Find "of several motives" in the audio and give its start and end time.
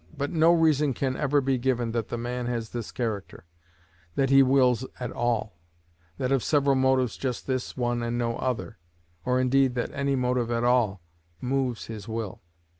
6.31-7.17